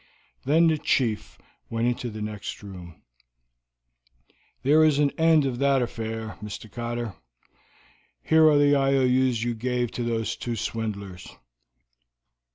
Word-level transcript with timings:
Then 0.45 0.65
the 0.65 0.79
chief 0.79 1.37
went 1.69 1.85
into 1.87 2.09
the 2.09 2.23
next 2.23 2.63
room. 2.63 3.03
"There 4.63 4.83
is 4.83 4.97
an 4.97 5.11
end 5.11 5.45
of 5.45 5.59
that 5.59 5.79
affair, 5.83 6.39
Mr. 6.43 6.71
Cotter. 6.71 7.13
Here 8.23 8.47
are 8.49 8.57
the 8.57 8.75
IOUs 8.75 9.43
you 9.43 9.53
gave 9.53 9.91
to 9.91 10.03
those 10.03 10.35
two 10.35 10.55
swindlers. 10.55 11.29